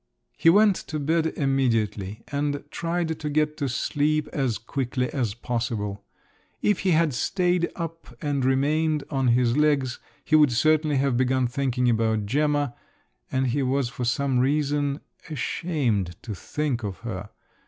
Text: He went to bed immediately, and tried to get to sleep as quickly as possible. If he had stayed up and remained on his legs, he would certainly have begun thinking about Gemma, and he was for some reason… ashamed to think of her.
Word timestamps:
He 0.35 0.49
went 0.49 0.75
to 0.87 0.97
bed 0.97 1.27
immediately, 1.27 2.23
and 2.29 2.63
tried 2.71 3.19
to 3.19 3.29
get 3.29 3.55
to 3.57 3.69
sleep 3.69 4.27
as 4.29 4.57
quickly 4.57 5.13
as 5.13 5.35
possible. 5.35 6.03
If 6.59 6.79
he 6.79 6.89
had 6.89 7.13
stayed 7.13 7.71
up 7.75 8.17
and 8.19 8.43
remained 8.43 9.03
on 9.11 9.27
his 9.27 9.55
legs, 9.55 9.99
he 10.25 10.35
would 10.35 10.51
certainly 10.53 10.97
have 10.97 11.17
begun 11.17 11.45
thinking 11.45 11.87
about 11.87 12.25
Gemma, 12.25 12.73
and 13.31 13.45
he 13.49 13.61
was 13.61 13.89
for 13.89 14.03
some 14.03 14.39
reason… 14.39 15.01
ashamed 15.29 16.15
to 16.23 16.33
think 16.33 16.81
of 16.83 17.01
her. 17.01 17.29